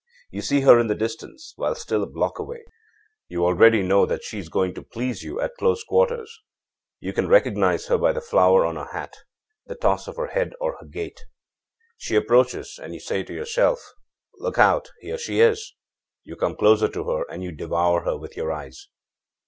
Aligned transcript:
You 0.31 0.41
see 0.41 0.61
her 0.61 0.79
in 0.79 0.87
the 0.87 0.95
distance, 0.95 1.53
while 1.57 1.75
still 1.75 2.01
a 2.01 2.07
block 2.07 2.39
away; 2.39 2.63
you 3.27 3.45
already 3.45 3.83
know 3.83 4.07
that 4.07 4.23
she 4.23 4.39
is 4.39 4.49
going 4.49 4.73
to 4.73 4.81
please 4.81 5.21
you 5.21 5.39
at 5.39 5.53
closer 5.59 5.83
quarters. 5.87 6.39
You 6.99 7.13
can 7.13 7.27
recognize 7.27 7.85
her 7.85 7.99
by 7.99 8.11
the 8.11 8.19
flower 8.19 8.65
on 8.65 8.77
her 8.77 8.87
hat, 8.93 9.15
the 9.67 9.75
toss 9.75 10.07
of 10.07 10.15
her 10.15 10.25
head, 10.29 10.53
or 10.59 10.75
her 10.79 10.87
gait. 10.87 11.23
She 11.97 12.15
approaches, 12.15 12.79
and 12.81 12.95
you 12.95 12.99
say 12.99 13.21
to 13.21 13.31
yourself: 13.35 13.93
'Look 14.39 14.57
out, 14.57 14.89
here 15.01 15.19
she 15.19 15.39
is!' 15.39 15.75
You 16.23 16.35
come 16.35 16.55
closer 16.55 16.87
to 16.87 17.03
her 17.07 17.29
and 17.29 17.43
you 17.43 17.51
devour 17.51 18.01
her 18.03 18.17
with 18.17 18.35
your 18.35 18.51
eyes. 18.51 18.87